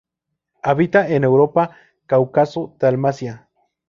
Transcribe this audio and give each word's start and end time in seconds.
Habita 0.63 1.07
en 1.09 1.23
Europa, 1.25 1.77
Cáucaso, 2.07 2.75
Dalmacia. 2.79 3.47